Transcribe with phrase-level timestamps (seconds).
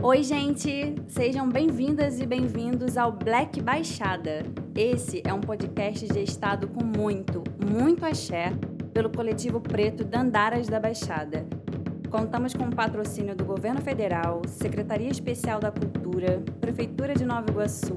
[0.00, 0.94] Oi, gente!
[1.08, 4.44] Sejam bem-vindas e bem-vindos ao Black Baixada.
[4.72, 8.52] Esse é um podcast gestado com muito, muito axé
[8.94, 11.44] pelo coletivo preto Dandaras da Baixada.
[12.08, 17.96] Contamos com o patrocínio do Governo Federal, Secretaria Especial da Cultura, Prefeitura de Nova Iguaçu,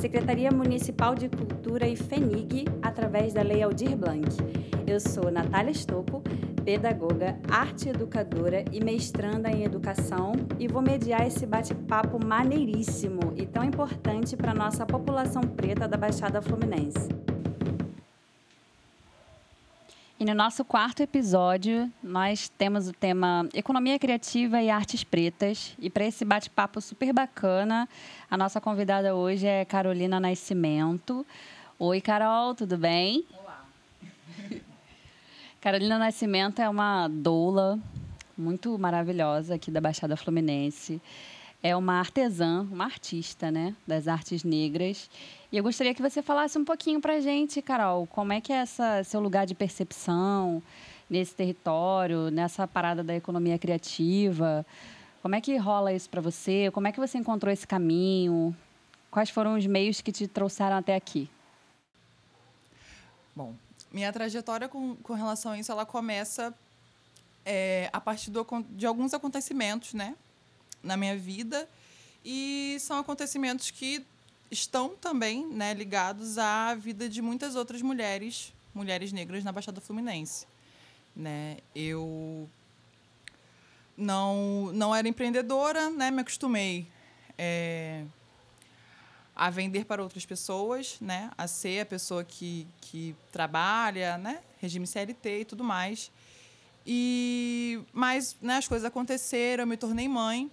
[0.00, 4.28] Secretaria Municipal de Cultura e FENIG, através da Lei Aldir Blanc.
[4.86, 6.22] Eu sou Natália Stocco,
[6.64, 13.64] pedagoga, arte educadora e mestranda em educação e vou mediar esse bate-papo maneiríssimo e tão
[13.64, 17.08] importante para a nossa população preta da Baixada Fluminense.
[20.18, 25.74] E no nosso quarto episódio, nós temos o tema Economia Criativa e Artes Pretas.
[25.78, 27.86] E para esse bate-papo super bacana,
[28.30, 31.26] a nossa convidada hoje é Carolina Nascimento.
[31.78, 33.26] Oi, Carol, tudo bem?
[33.38, 33.66] Olá.
[35.60, 37.78] Carolina Nascimento é uma doula
[38.38, 40.98] muito maravilhosa aqui da Baixada Fluminense.
[41.66, 45.10] É uma artesã, uma artista, né, das artes negras
[45.50, 48.56] e eu gostaria que você falasse um pouquinho para gente, Carol, como é que é
[48.56, 50.62] essa seu lugar de percepção
[51.08, 54.66] nesse território, nessa parada da economia criativa?
[55.22, 56.70] Como é que rola isso para você?
[56.72, 58.54] Como é que você encontrou esse caminho?
[59.10, 61.30] Quais foram os meios que te trouxeram até aqui?
[63.34, 63.54] Bom,
[63.92, 66.52] minha trajetória com, com relação a isso, ela começa
[67.44, 70.16] é, a partir do, de alguns acontecimentos, né,
[70.86, 71.68] na minha vida,
[72.24, 74.04] e são acontecimentos que
[74.50, 80.46] estão também né, ligados à vida de muitas outras mulheres, mulheres negras na Baixada Fluminense.
[81.14, 81.58] Né?
[81.74, 82.48] Eu
[83.96, 86.10] não, não era empreendedora, né?
[86.10, 86.86] me acostumei
[87.36, 88.04] é,
[89.34, 91.30] a vender para outras pessoas, né?
[91.36, 94.40] a ser a pessoa que, que trabalha, né?
[94.60, 96.10] regime CLT e tudo mais.
[96.86, 100.50] E, mas né, as coisas aconteceram, eu me tornei mãe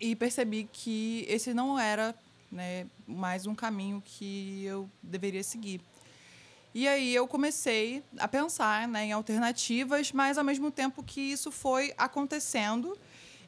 [0.00, 2.14] e percebi que esse não era
[2.50, 5.80] né, mais um caminho que eu deveria seguir.
[6.74, 11.50] E aí eu comecei a pensar né, em alternativas, mas ao mesmo tempo que isso
[11.50, 12.98] foi acontecendo,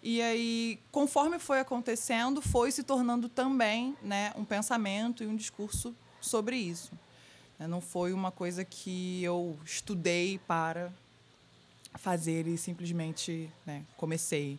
[0.03, 5.95] e aí, conforme foi acontecendo, foi se tornando também né, um pensamento e um discurso
[6.21, 6.93] sobre isso.
[7.59, 10.93] Né, não foi uma coisa que eu estudei para
[11.95, 14.59] fazer e simplesmente né, comecei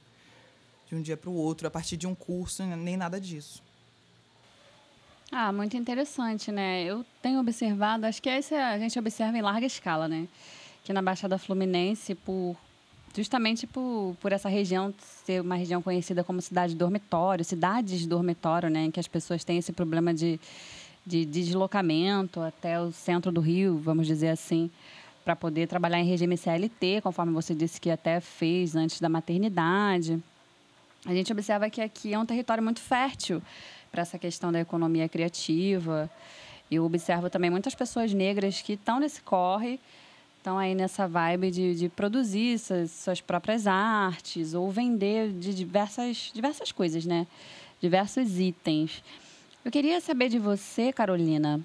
[0.89, 3.61] de um dia para o outro, a partir de um curso, nem nada disso.
[5.31, 6.83] Ah, muito interessante, né?
[6.83, 10.27] Eu tenho observado, acho que esse a gente observa em larga escala, né?
[10.83, 12.57] Que na Baixada Fluminense, por
[13.15, 14.93] justamente por, por essa região
[15.25, 18.85] ser uma região conhecida como cidade dormitório, cidades dormitório, né?
[18.85, 20.39] Em que as pessoas têm esse problema de,
[21.05, 24.71] de deslocamento até o centro do Rio, vamos dizer assim,
[25.23, 30.19] para poder trabalhar em regime CLT, conforme você disse que até fez antes da maternidade.
[31.05, 33.41] A gente observa que aqui é um território muito fértil
[33.91, 36.09] para essa questão da economia criativa.
[36.69, 39.79] Eu observo também muitas pessoas negras que estão nesse corre,
[40.37, 46.31] estão aí nessa vibe de, de produzir suas, suas próprias artes ou vender de diversas,
[46.33, 47.25] diversas coisas, né?
[47.81, 49.03] Diversos itens.
[49.63, 51.61] Eu queria saber de você, Carolina,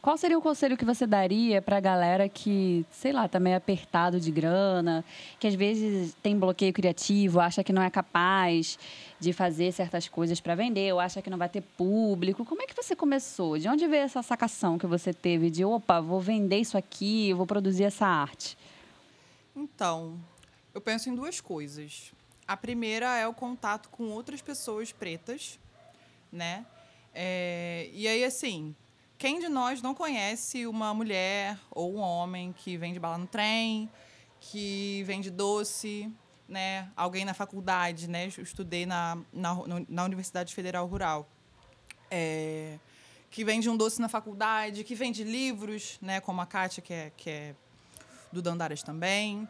[0.00, 3.56] qual seria o conselho que você daria para a galera que, sei lá, está meio
[3.56, 5.04] apertado de grana,
[5.38, 8.78] que às vezes tem bloqueio criativo, acha que não é capaz
[9.18, 12.44] de fazer certas coisas para vender, ou acha que não vai ter público?
[12.44, 13.58] Como é que você começou?
[13.58, 17.46] De onde veio essa sacação que você teve de, opa, vou vender isso aqui, vou
[17.46, 18.56] produzir essa arte?
[19.56, 20.18] Então,
[20.72, 22.12] eu penso em duas coisas.
[22.46, 25.58] A primeira é o contato com outras pessoas pretas,
[26.32, 26.64] né?
[27.12, 28.74] É, e aí, assim,
[29.18, 33.90] quem de nós não conhece uma mulher ou um homem que vende bala no trem,
[34.40, 36.10] que vende doce,
[36.48, 36.88] né?
[36.96, 38.26] Alguém na faculdade, né?
[38.36, 39.56] Eu estudei na, na,
[39.88, 41.28] na Universidade Federal Rural.
[42.08, 42.78] É,
[43.28, 46.20] que vende um doce na faculdade, que vende livros, né?
[46.20, 47.54] Como a Kátia, que é, que é
[48.32, 49.48] do Dandaras também.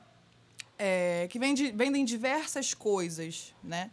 [0.78, 3.90] É, que vende, vendem diversas coisas, né?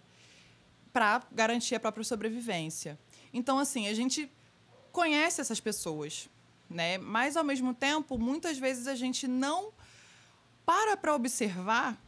[0.94, 2.98] Para garantir a própria sobrevivência.
[3.34, 4.32] Então, assim, a gente
[4.96, 6.30] conhece essas pessoas,
[6.70, 6.98] né?
[6.98, 9.74] Mas ao mesmo tempo, muitas vezes a gente não
[10.66, 12.02] para para observar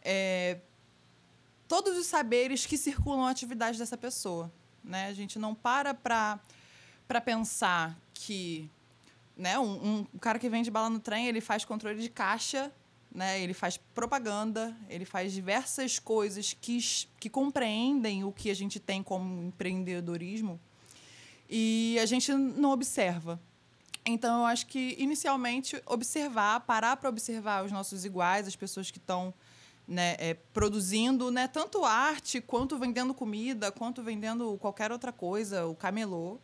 [0.00, 0.58] é,
[1.66, 4.50] todos os saberes que circulam a atividade dessa pessoa,
[4.84, 5.08] né?
[5.08, 6.38] A gente não para para
[7.08, 8.70] para pensar que
[9.36, 12.70] né, um, um cara que vende bala no trem, ele faz controle de caixa,
[13.12, 13.40] né?
[13.40, 16.78] Ele faz propaganda, ele faz diversas coisas que,
[17.18, 20.60] que compreendem o que a gente tem como empreendedorismo
[21.50, 23.40] e a gente não observa.
[24.06, 28.98] Então, eu acho que, inicialmente, observar, parar para observar os nossos iguais, as pessoas que
[28.98, 29.34] estão
[29.86, 35.74] né, é, produzindo né, tanto arte, quanto vendendo comida, quanto vendendo qualquer outra coisa, o
[35.74, 36.38] camelô.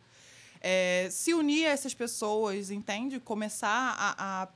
[0.59, 3.19] É, se unir a essas pessoas, entende?
[3.19, 4.47] Começar a, a,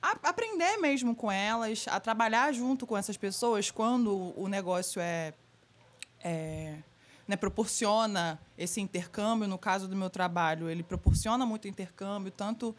[0.00, 5.34] a, aprender mesmo com elas, a trabalhar junto com essas pessoas quando o negócio é,
[6.22, 6.78] é
[7.32, 9.48] né, proporciona esse intercâmbio.
[9.48, 12.76] No caso do meu trabalho, ele proporciona muito intercâmbio, tanto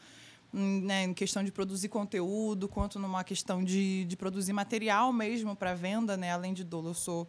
[0.54, 5.74] né, em questão de produzir conteúdo, quanto numa questão de, de produzir material mesmo para
[5.74, 6.32] venda, né?
[6.32, 7.28] Além de dolo, eu sou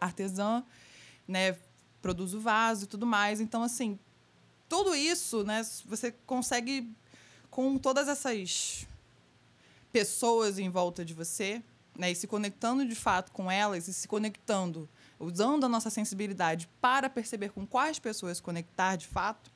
[0.00, 0.62] artesã,
[1.26, 1.56] né?
[2.00, 3.40] Produzo vaso e tudo mais.
[3.40, 3.98] Então, assim,
[4.68, 5.66] tudo isso, né?
[5.86, 6.88] Você consegue
[7.50, 8.86] com todas essas
[9.90, 11.60] pessoas em volta de você,
[11.98, 12.12] né?
[12.12, 14.88] E se conectando de fato com elas e se conectando,
[15.18, 19.50] usando a nossa sensibilidade para perceber com quais pessoas conectar de fato,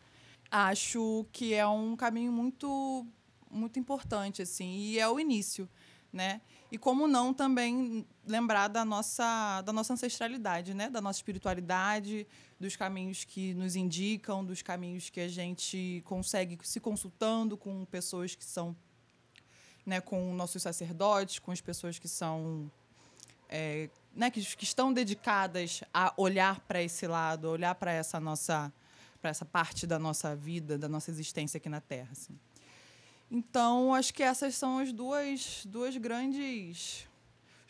[0.51, 3.07] acho que é um caminho muito
[3.51, 5.69] muito importante assim e é o início
[6.13, 6.43] né?
[6.71, 10.91] E como não também lembrar da nossa da nossa ancestralidade né?
[10.91, 12.27] Da nossa espiritualidade
[12.61, 18.35] dos caminhos que nos indicam dos caminhos que a gente consegue se consultando com pessoas
[18.35, 18.77] que são
[19.87, 22.71] né com nossos sacerdotes com as pessoas que são
[23.55, 28.73] é, né, que, que estão dedicadas a olhar para esse lado, olhar para essa nossa
[29.21, 32.09] para essa parte da nossa vida, da nossa existência aqui na Terra.
[32.11, 32.37] Assim.
[33.31, 37.07] Então, acho que essas são as duas, duas grandes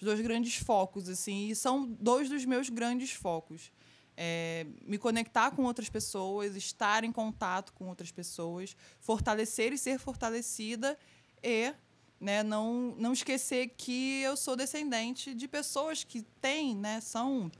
[0.01, 3.71] os dois grandes focos assim, e são dois dos meus grandes focos.
[4.17, 9.99] É, me conectar com outras pessoas, estar em contato com outras pessoas, fortalecer e ser
[9.99, 10.99] fortalecida
[11.43, 11.73] e
[12.23, 17.51] né, não, não esquecer que eu sou descendente de pessoas que têm, né, são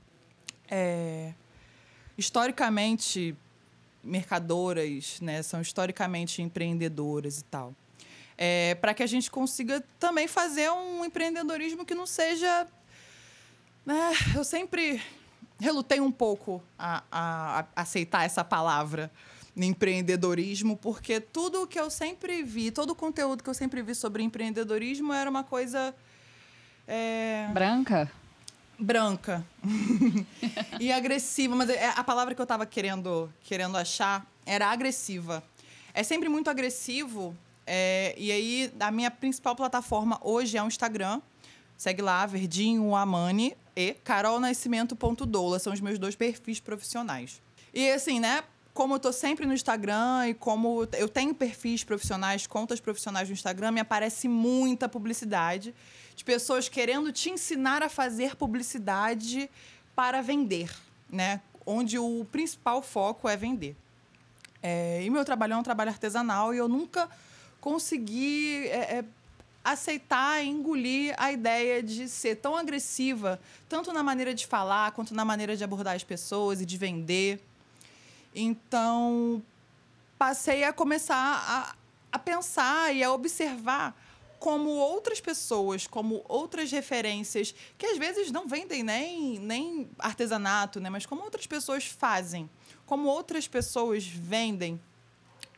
[0.71, 1.33] é,
[2.17, 3.35] historicamente
[4.03, 5.41] mercadoras, né?
[5.41, 7.73] São historicamente empreendedoras e tal.
[8.37, 12.67] É, para que a gente consiga também fazer um empreendedorismo que não seja.
[13.85, 14.11] Né?
[14.35, 15.01] Eu sempre
[15.59, 19.11] relutei um pouco a, a, a aceitar essa palavra
[19.55, 24.23] empreendedorismo, porque tudo que eu sempre vi, todo o conteúdo que eu sempre vi sobre
[24.23, 25.93] empreendedorismo era uma coisa.
[26.87, 27.47] É...
[27.53, 28.11] Branca?
[28.77, 29.45] branca
[30.79, 35.43] e agressiva, mas é, a palavra que eu estava querendo, querendo achar era agressiva.
[35.93, 37.35] É sempre muito agressivo,
[37.65, 41.21] é, e aí a minha principal plataforma hoje é o Instagram.
[41.77, 45.59] Segue lá, Verdinho Amani e carolnascimento.doula.
[45.59, 47.41] São os meus dois perfis profissionais.
[47.73, 48.43] E assim, né?
[48.73, 53.33] Como eu tô sempre no Instagram e como eu tenho perfis profissionais, contas profissionais no
[53.33, 55.75] Instagram, me aparece muita publicidade
[56.15, 59.47] de pessoas querendo te ensinar a fazer publicidade
[59.95, 60.71] para vender,
[61.07, 61.39] né?
[61.65, 63.75] Onde o principal foco é vender.
[64.61, 67.07] É, e meu trabalho é um trabalho artesanal e eu nunca
[67.61, 69.05] consegui é, é,
[69.63, 73.39] aceitar, engolir a ideia de ser tão agressiva,
[73.69, 77.39] tanto na maneira de falar quanto na maneira de abordar as pessoas e de vender.
[78.35, 79.43] Então,
[80.17, 81.75] passei a começar a,
[82.11, 83.95] a pensar e a observar
[84.43, 90.89] como outras pessoas, como outras referências, que às vezes não vendem nem, nem artesanato, né?
[90.89, 92.49] mas como outras pessoas fazem,
[92.85, 94.77] como outras pessoas vendem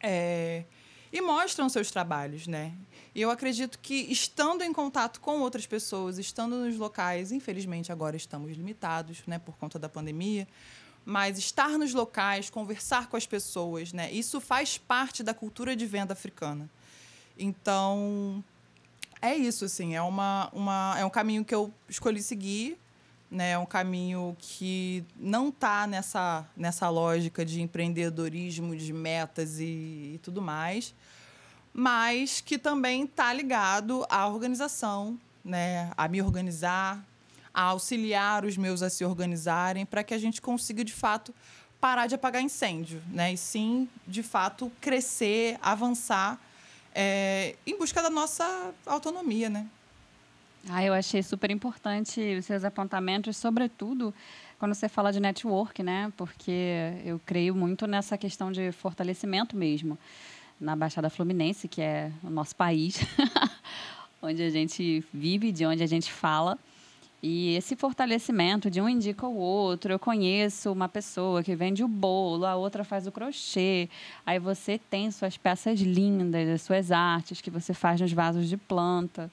[0.03, 0.65] é,
[1.11, 2.45] e mostram seus trabalhos.
[2.45, 2.73] Né?
[3.15, 8.15] E eu acredito que estando em contato com outras pessoas, estando nos locais, infelizmente agora
[8.15, 10.47] estamos limitados né, por conta da pandemia,
[11.05, 15.85] mas estar nos locais, conversar com as pessoas, né, isso faz parte da cultura de
[15.85, 16.69] venda africana.
[17.37, 18.43] Então,
[19.21, 22.77] é isso, assim, é, uma, uma, é um caminho que eu escolhi seguir,
[23.29, 23.51] né?
[23.51, 30.19] É um caminho que não está nessa, nessa lógica de empreendedorismo, de metas e, e
[30.23, 30.93] tudo mais,
[31.73, 35.91] mas que também está ligado à organização, né?
[35.97, 37.05] A me organizar,
[37.55, 41.33] a auxiliar os meus a se organizarem para que a gente consiga, de fato,
[41.79, 43.31] parar de apagar incêndio, né?
[43.31, 46.37] E sim, de fato, crescer, avançar
[46.93, 49.65] é, em busca da nossa autonomia, né?
[50.67, 54.13] Ah, eu achei super importante os seus apontamentos, sobretudo
[54.59, 56.11] quando você fala de network, né?
[56.17, 59.97] Porque eu creio muito nessa questão de fortalecimento mesmo
[60.59, 62.99] na Baixada Fluminense, que é o nosso país,
[64.21, 66.57] onde a gente vive, de onde a gente fala.
[67.21, 71.87] E esse fortalecimento de um indica o outro, eu conheço uma pessoa que vende o
[71.87, 73.89] bolo, a outra faz o crochê.
[74.25, 78.57] Aí você tem suas peças lindas, as suas artes que você faz nos vasos de
[78.57, 79.31] planta,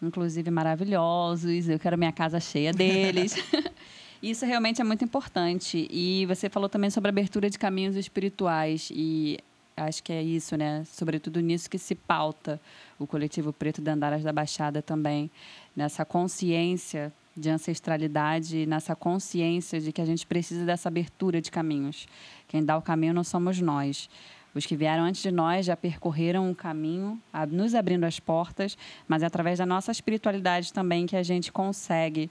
[0.00, 1.68] inclusive maravilhosos.
[1.68, 3.34] Eu quero minha casa cheia deles.
[4.22, 5.88] Isso realmente é muito importante.
[5.90, 8.90] E você falou também sobre a abertura de caminhos espirituais.
[8.92, 9.38] E
[9.84, 10.84] acho que é isso, né?
[10.84, 12.60] Sobretudo nisso que se pauta
[12.98, 15.30] o coletivo Preto de Andaras da Baixada também,
[15.74, 22.06] nessa consciência de ancestralidade, nessa consciência de que a gente precisa dessa abertura de caminhos.
[22.46, 24.10] Quem dá o caminho não somos nós.
[24.54, 27.20] Os que vieram antes de nós já percorreram um caminho,
[27.50, 32.28] nos abrindo as portas, mas é através da nossa espiritualidade também que a gente consegue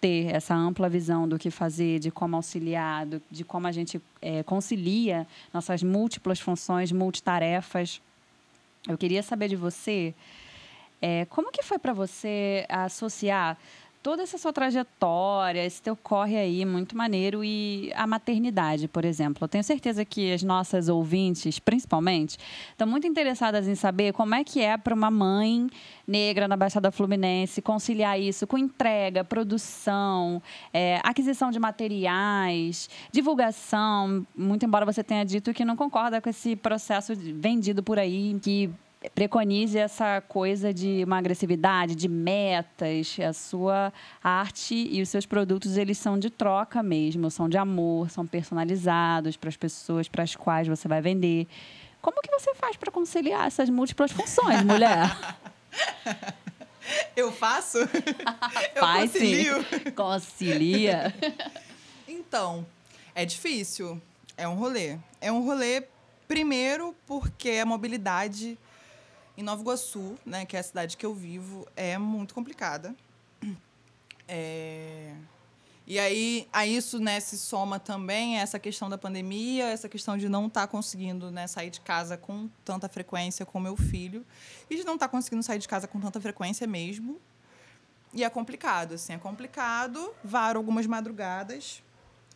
[0.00, 4.00] ter essa ampla visão do que fazer, de como auxiliar, do, de como a gente
[4.22, 8.00] é, concilia nossas múltiplas funções, multitarefas.
[8.86, 10.14] Eu queria saber de você,
[11.02, 13.58] é, como que foi para você associar
[14.02, 19.44] toda essa sua trajetória, esse teu corre aí muito maneiro e a maternidade, por exemplo.
[19.44, 22.38] Eu tenho certeza que as nossas ouvintes, principalmente,
[22.70, 25.68] estão muito interessadas em saber como é que é para uma mãe
[26.06, 34.26] negra na Baixada Fluminense conciliar isso com entrega, produção, é, aquisição de materiais, divulgação.
[34.34, 38.70] Muito embora você tenha dito que não concorda com esse processo vendido por aí que
[39.14, 43.16] preconize essa coisa de uma agressividade, de metas.
[43.26, 48.10] A sua arte e os seus produtos, eles são de troca mesmo, são de amor,
[48.10, 51.46] são personalizados para as pessoas para as quais você vai vender.
[52.02, 55.16] Como que você faz para conciliar essas múltiplas funções, mulher?
[57.14, 57.78] Eu faço?
[58.74, 59.62] Eu Faz, concilio?
[59.64, 59.90] Sim.
[59.90, 61.14] Concilia.
[62.06, 62.66] Então,
[63.14, 64.00] é difícil.
[64.36, 64.96] É um rolê.
[65.20, 65.84] É um rolê,
[66.26, 68.58] primeiro, porque a mobilidade
[69.38, 72.94] em Nova Iguaçu, né, que é a cidade que eu vivo, é muito complicada.
[74.30, 75.14] É...
[75.86, 80.28] E aí, a isso né, se soma também essa questão da pandemia, essa questão de
[80.28, 84.22] não estar tá conseguindo né, sair de casa com tanta frequência com meu filho,
[84.68, 87.18] e de não estar tá conseguindo sair de casa com tanta frequência mesmo.
[88.12, 90.14] E é complicado, assim, é complicado.
[90.22, 91.82] Varo algumas madrugadas,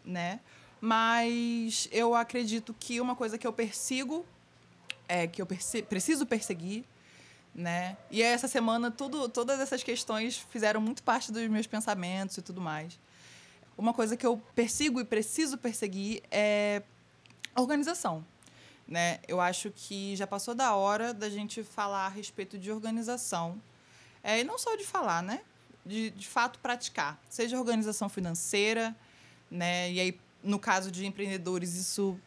[0.03, 0.41] né?
[0.81, 4.25] Mas eu acredito que uma coisa que eu persigo,
[5.09, 6.85] é, que eu preciso perseguir,
[7.55, 7.97] né?
[8.11, 12.61] E essa semana tudo, todas essas questões fizeram muito parte dos meus pensamentos e tudo
[12.61, 12.99] mais.
[13.77, 16.83] Uma coisa que eu persigo e preciso perseguir é
[17.57, 18.25] organização,
[18.87, 19.21] né?
[19.29, 23.61] Eu acho que já passou da hora da gente falar a respeito de organização,
[24.23, 25.43] é, e não só de falar, né?
[25.85, 28.97] De, de fato praticar, seja organização financeira,
[29.51, 29.91] né?
[29.91, 32.19] E aí no caso de empreendedores isso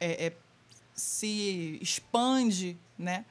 [0.00, 0.32] é, é
[0.98, 3.24] se expande, né?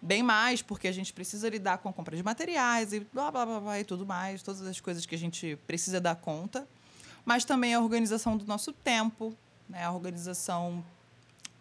[0.00, 3.46] bem mais, porque a gente precisa lidar com a compra de materiais e blá, blá,
[3.46, 6.66] blá, blá e tudo mais, todas as coisas que a gente precisa dar conta.
[7.24, 9.36] Mas também a organização do nosso tempo,
[9.68, 9.84] né?
[9.84, 10.84] a organização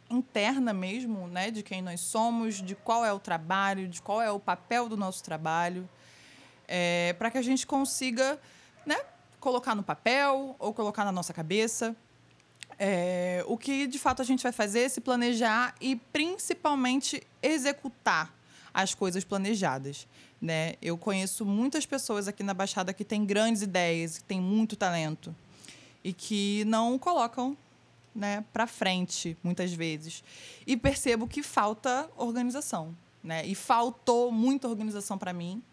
[0.10, 1.50] interna mesmo, né?
[1.50, 4.96] de quem nós somos, de qual é o trabalho, de qual é o papel do
[4.96, 5.90] nosso trabalho,
[6.68, 8.40] é, para que a gente consiga
[8.86, 8.98] né?
[9.40, 11.96] colocar no papel ou colocar na nossa cabeça.
[12.77, 18.34] É, o que de fato a gente vai fazer é se planejar e principalmente executar
[18.74, 20.08] as coisas planejadas.
[20.41, 20.75] Né?
[20.82, 25.34] Eu conheço muitas pessoas aqui na Baixada que têm grandes ideias, que têm muito talento
[26.03, 27.58] e que não colocam
[28.13, 30.24] né, para frente muitas vezes.
[30.67, 32.96] E percebo que falta organização.
[33.24, 33.46] Né?
[33.46, 35.63] E faltou muita organização para mim.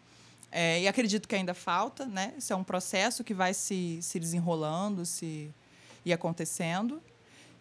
[0.51, 2.05] É, e acredito que ainda falta.
[2.05, 2.33] Né?
[2.37, 5.53] Isso é um processo que vai se, se desenrolando, se
[6.05, 7.01] ir acontecendo.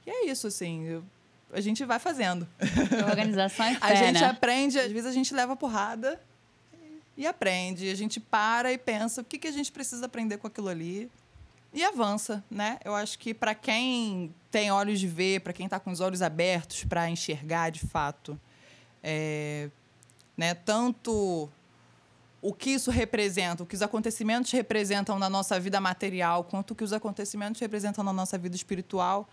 [0.07, 0.85] E é isso, assim.
[0.85, 1.05] Eu,
[1.53, 2.49] a gente vai fazendo.
[3.09, 4.27] organização é fé, A gente né?
[4.27, 6.21] aprende, às vezes a gente leva porrada
[7.17, 7.91] e aprende.
[7.91, 11.11] A gente para e pensa o que, que a gente precisa aprender com aquilo ali
[11.73, 12.79] e avança, né?
[12.85, 16.21] Eu acho que para quem tem olhos de ver, para quem está com os olhos
[16.21, 18.39] abertos para enxergar de fato,
[19.03, 19.71] é,
[20.37, 20.55] né?
[20.55, 21.49] Tanto
[22.43, 26.75] o que isso representa, o que os acontecimentos representam na nossa vida material, quanto o
[26.75, 29.29] que os acontecimentos representam na nossa vida espiritual,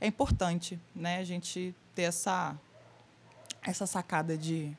[0.00, 1.18] é importante, né?
[1.18, 2.56] A gente ter essa
[3.62, 4.76] essa sacada de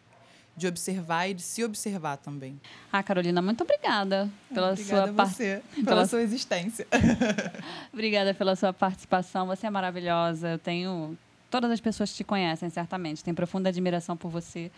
[0.58, 2.60] de observar e de se observar também.
[2.92, 6.86] Ah, Carolina, muito obrigada pela obrigada sua você, pela, pela sua existência.
[7.94, 9.48] obrigada pela sua participação.
[9.48, 10.50] Você é maravilhosa.
[10.50, 11.18] Eu tenho
[11.50, 14.70] todas as pessoas que te conhecem, certamente, têm profunda admiração por você,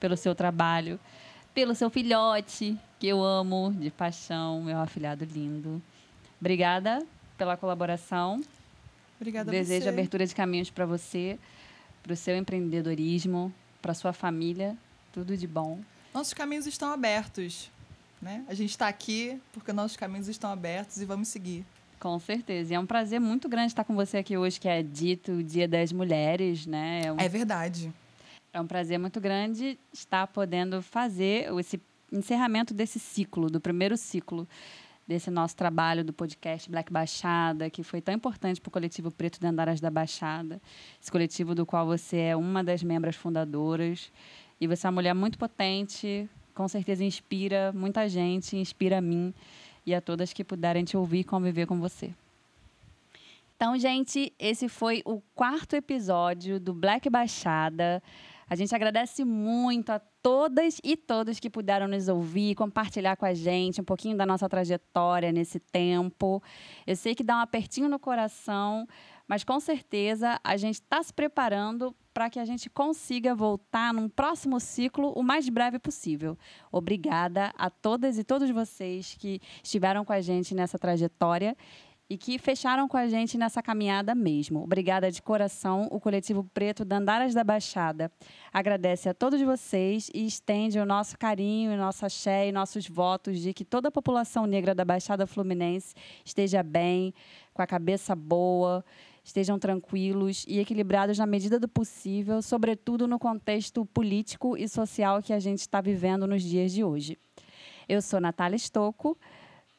[0.00, 0.98] pelo seu trabalho
[1.58, 5.82] pelo seu filhote, que eu amo de paixão, meu afilhado lindo.
[6.40, 7.04] Obrigada
[7.36, 8.40] pela colaboração.
[9.16, 9.88] Obrigada Desejo você.
[9.88, 11.36] abertura de caminhos para você,
[12.00, 14.76] para o seu empreendedorismo, para sua família.
[15.12, 15.80] Tudo de bom.
[16.14, 17.72] Nossos caminhos estão abertos.
[18.22, 18.44] Né?
[18.46, 21.66] A gente está aqui porque nossos caminhos estão abertos e vamos seguir.
[21.98, 22.72] Com certeza.
[22.72, 25.66] E é um prazer muito grande estar com você aqui hoje, que é dito Dia
[25.66, 27.00] das Mulheres, né?
[27.04, 27.18] É, um...
[27.18, 27.92] é verdade.
[28.52, 34.48] É um prazer muito grande estar podendo fazer esse encerramento desse ciclo, do primeiro ciclo
[35.06, 39.40] desse nosso trabalho do podcast Black Baixada, que foi tão importante para o coletivo Preto
[39.40, 40.60] de Andaras da Baixada,
[41.00, 44.12] esse coletivo do qual você é uma das membros fundadoras.
[44.60, 49.32] E você é uma mulher muito potente, com certeza inspira muita gente, inspira a mim
[49.86, 52.12] e a todas que puderem te ouvir e conviver com você.
[53.56, 58.02] Então, gente, esse foi o quarto episódio do Black Baixada.
[58.50, 63.34] A gente agradece muito a todas e todos que puderam nos ouvir, compartilhar com a
[63.34, 66.42] gente um pouquinho da nossa trajetória nesse tempo.
[66.86, 68.88] Eu sei que dá um apertinho no coração,
[69.26, 74.08] mas com certeza a gente está se preparando para que a gente consiga voltar num
[74.08, 76.36] próximo ciclo o mais breve possível.
[76.72, 81.54] Obrigada a todas e todos vocês que estiveram com a gente nessa trajetória
[82.10, 84.62] e que fecharam com a gente nessa caminhada mesmo.
[84.62, 88.10] Obrigada de coração, o Coletivo Preto Dandaras da Baixada.
[88.52, 93.40] Agradece a todos vocês e estende o nosso carinho, o nosso axé e nossos votos
[93.40, 97.12] de que toda a população negra da Baixada Fluminense esteja bem,
[97.52, 98.82] com a cabeça boa,
[99.22, 105.34] estejam tranquilos e equilibrados na medida do possível, sobretudo no contexto político e social que
[105.34, 107.18] a gente está vivendo nos dias de hoje.
[107.86, 109.18] Eu sou Natália Stocco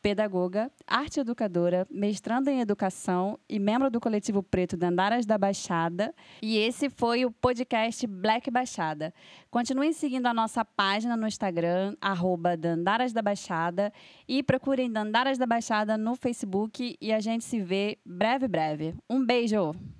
[0.01, 6.13] pedagoga, arte educadora, mestranda em educação e membro do coletivo preto Dandaras da Baixada.
[6.41, 9.13] E esse foi o podcast Black Baixada.
[9.49, 13.91] Continuem seguindo a nossa página no Instagram, arroba Dandaras da Baixada,
[14.27, 18.95] e procurem Dandaras da Baixada no Facebook e a gente se vê breve, breve.
[19.09, 19.98] Um beijo!